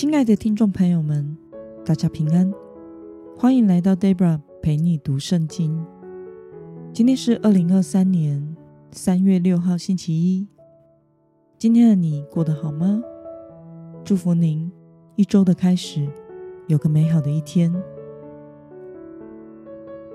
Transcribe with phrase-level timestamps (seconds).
[0.00, 1.36] 亲爱的听众朋友们，
[1.84, 2.54] 大家平安，
[3.36, 5.84] 欢迎来到 Debra 陪你读圣经。
[6.92, 8.56] 今天是二零二三年
[8.92, 10.46] 三月六号，星期一。
[11.58, 13.02] 今天的你过得好吗？
[14.04, 14.70] 祝福您
[15.16, 16.08] 一周的开始
[16.68, 17.74] 有个美好的一天。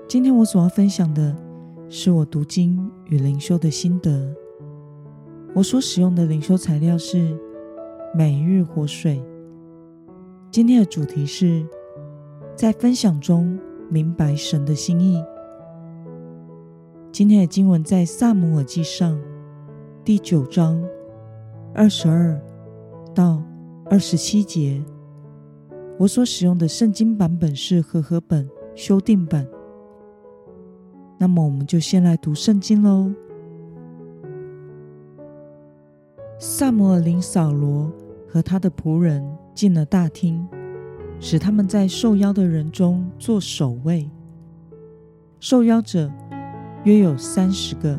[0.08, 1.36] 今天我所要分享的
[1.90, 4.34] 是我读经与灵修的心得。
[5.52, 7.38] 我所使用的灵修材料是
[8.16, 9.22] 每日活水。
[10.54, 11.66] 今天的主题是
[12.54, 13.58] 在分享中
[13.90, 15.20] 明白神的心意。
[17.10, 19.20] 今天的经文在撒母耳记上
[20.04, 20.80] 第九章
[21.74, 22.40] 二十二
[23.12, 23.42] 到
[23.86, 24.80] 二十七节。
[25.98, 29.44] 我所使用的圣经版本是和合本修订版。
[31.18, 33.12] 那么，我们就先来读圣经喽。
[36.38, 37.90] 撒母耳领扫罗
[38.28, 39.20] 和他的仆人。
[39.54, 40.46] 进了大厅，
[41.20, 44.10] 使他们在受邀的人中做首位。
[45.38, 46.10] 受邀者
[46.82, 47.98] 约有三十个。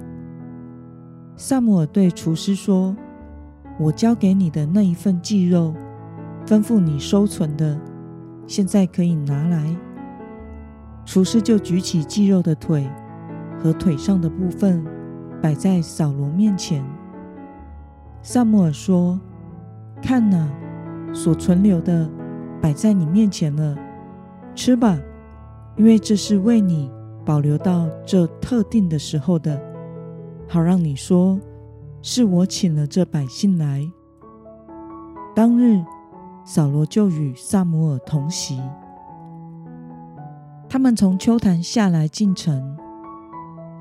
[1.37, 2.95] 撒母耳对厨师说
[3.79, 5.73] ：“我交给你的那一份祭肉，
[6.45, 7.79] 吩咐你收存的，
[8.47, 9.75] 现在可以拿来。”
[11.05, 12.89] 厨师就举起祭肉的腿
[13.59, 14.83] 和腿上的部分，
[15.41, 16.83] 摆在扫罗面前。
[18.21, 19.19] 撒母耳说
[20.01, 20.49] ：“看哪！”
[21.15, 22.07] 所存留的
[22.61, 23.75] 摆在你面前了，
[24.53, 24.99] 吃吧，
[25.77, 26.91] 因为这是为你
[27.23, 29.59] 保留到这特定的时候的，
[30.47, 31.39] 好让你说
[32.01, 33.81] 是我请了这百姓来。
[35.33, 35.83] 当日，
[36.45, 38.61] 扫罗就与撒母耳同席。
[40.67, 42.77] 他们从丘坛下来进城，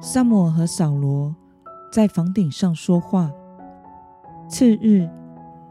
[0.01, 1.35] 撒母耳和扫罗
[1.93, 3.31] 在房顶上说话。
[4.49, 5.09] 次日，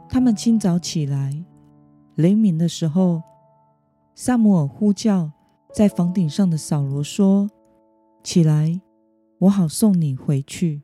[0.09, 1.45] 他们清早起来。
[2.15, 3.23] 黎明的时候，
[4.13, 5.31] 撒母耳呼叫
[5.73, 7.49] 在房顶上的扫罗说
[8.23, 8.79] ：“起来，
[9.39, 10.83] 我好送你回去。”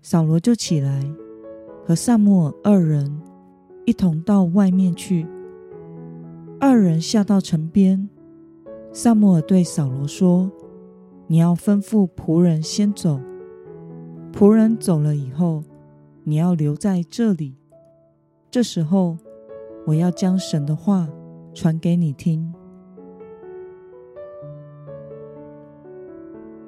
[0.00, 1.04] 扫罗就起来，
[1.84, 3.20] 和撒母耳二人
[3.84, 5.26] 一同到外面去。
[6.60, 8.08] 二人下到城边，
[8.92, 10.48] 撒母耳对扫罗说
[11.26, 13.20] ：“你要吩咐仆人先走。
[14.32, 15.64] 仆人走了以后，
[16.22, 17.56] 你要留在这里。
[18.52, 19.18] 这时候。”
[19.88, 21.08] 我要将神的话
[21.54, 22.52] 传给你听。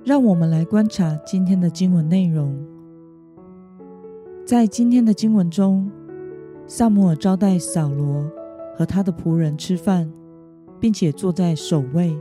[0.03, 2.59] 让我们来观察今天的经文内容。
[4.47, 5.91] 在今天的经文中，
[6.67, 8.25] 撒母耳招待扫罗
[8.75, 10.11] 和他的仆人吃饭，
[10.81, 12.19] 并且坐在首位，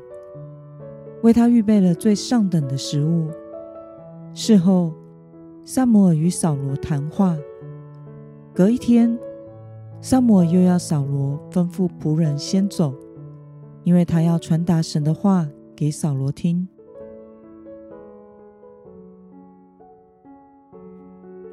[1.24, 3.30] 为他预备了最上等的食物。
[4.34, 4.94] 事后，
[5.64, 7.38] 撒母耳与扫罗谈话。
[8.54, 9.18] 隔一天。
[10.02, 12.94] 撒母耳又要扫罗吩咐仆人先走，
[13.84, 15.46] 因为他要传达神的话
[15.76, 16.68] 给扫罗听。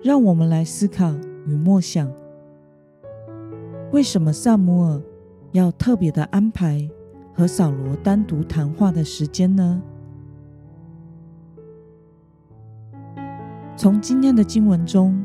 [0.00, 1.12] 让我们来思考
[1.46, 2.08] 与默想：
[3.92, 5.02] 为什么撒母耳
[5.50, 6.88] 要特别的安排
[7.34, 9.82] 和扫罗单独谈话的时间呢？
[13.76, 15.20] 从今天的经文中，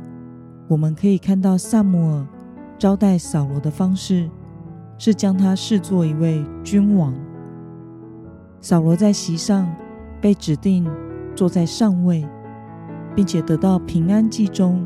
[0.68, 2.28] 我们可以看到撒母耳。
[2.82, 4.28] 招待扫罗的方式
[4.98, 7.14] 是将他视作一位君王。
[8.60, 9.72] 扫罗在席上
[10.20, 10.90] 被指定
[11.36, 12.28] 坐在上位，
[13.16, 14.84] 并且得到平安祭中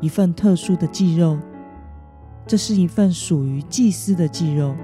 [0.00, 1.38] 一份特殊的祭肉，
[2.44, 4.74] 这是一份属于祭司的祭肉。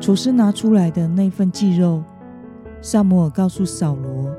[0.00, 2.04] 厨师拿出来的那份祭肉，
[2.82, 4.30] 撒母耳告诉扫罗，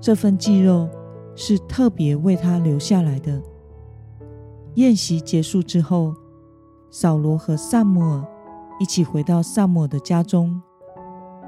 [0.00, 0.88] 这份祭肉
[1.34, 3.42] 是特别为他留下来的。
[4.76, 6.14] 宴席结束之后，
[6.90, 8.26] 扫罗和撒母耳
[8.78, 10.60] 一起回到撒母耳的家中，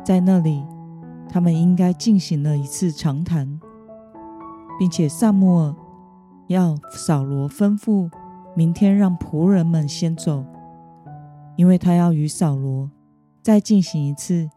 [0.02, 0.64] 在那里，
[1.28, 3.60] 他们应该进行了一次长谈，
[4.78, 5.76] 并且撒母耳
[6.46, 8.10] 要扫罗吩咐
[8.56, 10.42] 明天让仆人们先走，
[11.54, 12.90] 因为他要与扫罗
[13.42, 14.48] 再进行一次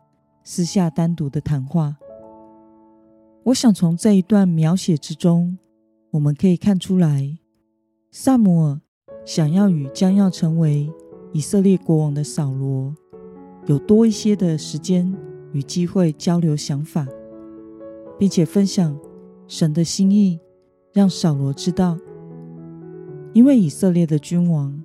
[0.45, 1.97] 私下单独的谈话。
[3.43, 5.57] 我想从这一段描写之中，
[6.11, 7.40] 我们可以看出来。
[8.13, 8.81] 撒母耳
[9.23, 10.91] 想要与将要成为
[11.31, 12.93] 以色列国王的扫罗
[13.67, 15.15] 有多一些的时间
[15.53, 17.07] 与机会交流想法，
[18.19, 18.99] 并且分享
[19.47, 20.37] 神的心意，
[20.91, 21.97] 让扫罗知道，
[23.31, 24.83] 因为以色列的君王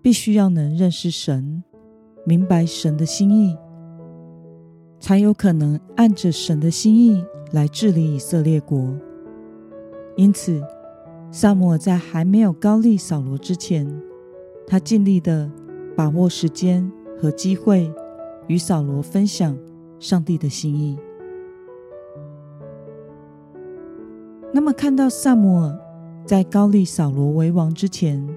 [0.00, 1.64] 必须要能认识神，
[2.24, 3.56] 明白神的心意，
[5.00, 8.96] 才有可能按着神的心意来治理以色列国。
[10.16, 10.62] 因此，
[11.34, 13.88] 撒母耳在还没有膏立扫罗之前，
[14.66, 15.50] 他尽力的
[15.96, 17.90] 把握时间和机会，
[18.48, 19.56] 与扫罗分享
[19.98, 20.98] 上帝的心意。
[24.52, 25.78] 那么，看到撒母耳
[26.26, 28.28] 在膏立扫罗为王之前，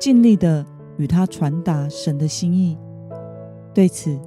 [0.00, 0.64] 尽力的
[0.96, 2.78] 与他传达神的心意，
[3.74, 4.18] 对此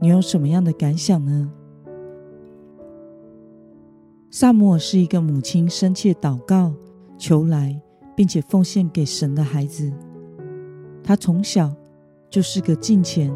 [0.00, 1.52] 你有什么样的感想呢？
[4.30, 6.72] 撒母耳是一个母亲深切祷告、
[7.18, 7.78] 求来，
[8.16, 9.92] 并且奉献给神的孩子。
[11.02, 11.74] 他从小
[12.30, 13.30] 就是个敬虔，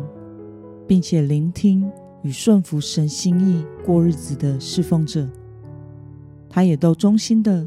[0.87, 1.91] 并且聆听
[2.23, 5.29] 与顺服神心意过日子的侍奉者。
[6.49, 7.67] 他也都忠心的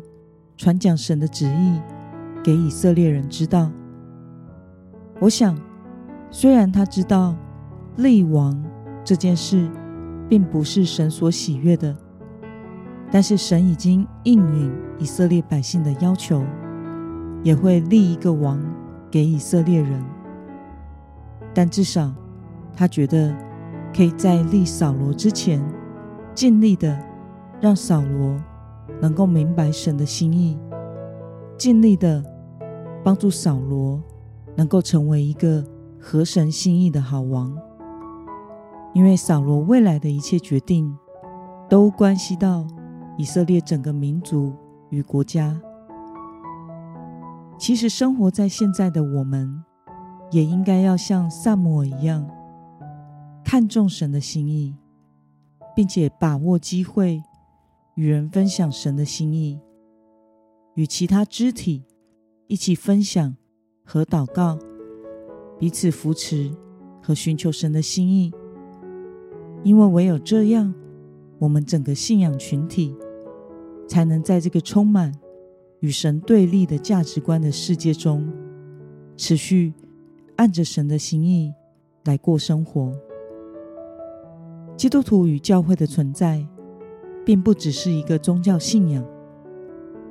[0.56, 1.80] 传讲神的旨意
[2.44, 3.72] 给以色列人知道。
[5.20, 5.60] 我想，
[6.30, 7.36] 虽然他知道
[7.98, 8.64] 立王
[9.04, 9.70] 这件事
[10.30, 11.96] 并不是神所喜悦的。
[13.12, 16.44] 但是神已经应允以色列百姓的要求，
[17.44, 18.60] 也会立一个王
[19.10, 20.04] 给以色列人。
[21.54, 22.14] 但至少
[22.76, 23.34] 他觉得
[23.96, 25.64] 可以在立扫罗之前，
[26.34, 27.00] 尽力的
[27.62, 28.36] 让扫罗
[29.00, 30.60] 能够明白神的心意，
[31.58, 32.24] 尽力的
[33.04, 34.02] 帮助扫罗
[34.56, 35.64] 能够成为一个
[36.00, 37.56] 合神心意的好王。
[38.94, 40.98] 因为扫罗未来的一切决定
[41.70, 42.66] 都关系到。
[43.18, 44.54] 以色列整个民族
[44.90, 45.60] 与国家，
[47.58, 49.64] 其实生活在现在的我们，
[50.32, 52.30] 也应该要像撒母耳一样，
[53.44, 54.76] 看重神的心意，
[55.74, 57.24] 并且把握机会
[57.96, 59.62] 与人分享神的心意，
[60.74, 61.86] 与其他肢体
[62.48, 63.34] 一起分享
[63.86, 64.60] 和祷告，
[65.58, 66.52] 彼此扶持
[67.02, 68.34] 和寻求神的心意。
[69.64, 70.74] 因为唯有这样，
[71.40, 72.94] 我们整个信仰群体。
[73.88, 75.14] 才能在这个充满
[75.80, 78.28] 与神对立的价值观的世界中，
[79.16, 79.74] 持续
[80.38, 81.54] 按着神的心意
[82.06, 82.92] 来过生活。
[84.76, 86.46] 基督徒与教会的存在，
[87.26, 89.06] 并不只是一个宗教信仰，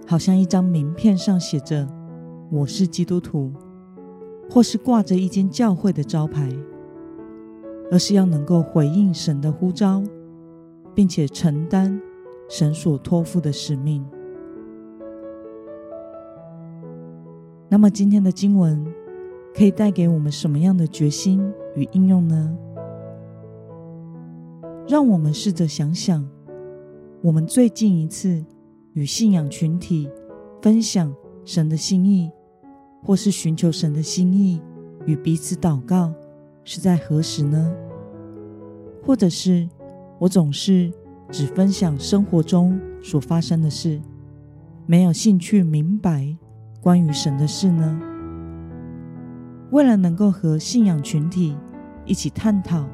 [0.06, 1.86] 好像一张名片上写着
[2.50, 3.52] “我是基督徒”，
[4.48, 6.48] 或是挂着一间教会的招牌，
[7.90, 10.02] 而是要能够回应神的呼召，
[10.94, 12.00] 并且承担。
[12.48, 14.04] 神所托付的使命。
[17.68, 18.86] 那么，今天的经文
[19.54, 22.56] 可以带给我们什么样的决心与应用呢？
[24.86, 26.28] 让我们试着想想，
[27.22, 28.44] 我们最近一次
[28.92, 30.08] 与信仰群体
[30.62, 31.12] 分享
[31.44, 32.30] 神的心意，
[33.02, 34.60] 或是寻求神的心意
[35.06, 36.12] 与彼此祷告，
[36.64, 37.74] 是在何时呢？
[39.02, 39.68] 或者是
[40.18, 40.92] 我总是
[41.30, 44.00] 只分享生活中所发生的事，
[44.86, 46.36] 没有兴趣明白
[46.80, 48.00] 关于神的事呢？
[49.70, 51.56] 为了能够和信仰群体
[52.04, 52.84] 一起探讨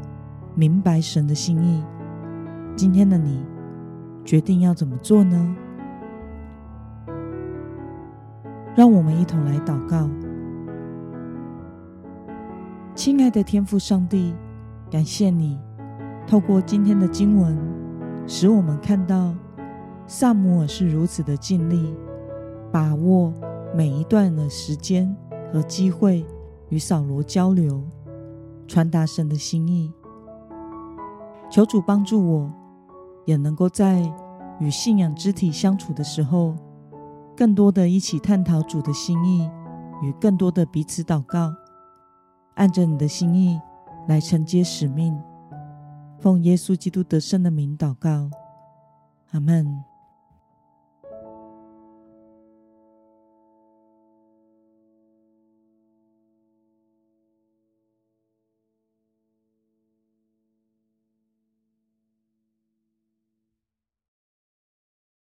[0.54, 1.82] 明白神的心意，
[2.74, 3.44] 今天的你
[4.24, 5.56] 决定要怎么做呢？
[8.76, 10.08] 让我们一同来祷告。
[12.94, 14.34] 亲爱的天父上帝，
[14.90, 15.58] 感谢你
[16.26, 17.79] 透过今天的经文。
[18.32, 19.34] 使我们看到
[20.06, 21.92] 撒母耳是如此的尽力，
[22.70, 23.34] 把握
[23.74, 25.12] 每一段的时间
[25.52, 26.24] 和机会
[26.68, 27.82] 与扫罗交流，
[28.68, 29.92] 传达神的心意。
[31.50, 32.52] 求主帮助我，
[33.24, 34.00] 也能够在
[34.60, 36.54] 与信仰肢体相处的时候，
[37.36, 39.50] 更多的一起探讨主的心意，
[40.04, 41.52] 与更多的彼此祷告，
[42.54, 43.60] 按着你的心意
[44.06, 45.20] 来承接使命。
[46.20, 48.30] 奉耶稣基督得胜的名祷告，
[49.30, 49.89] 阿门。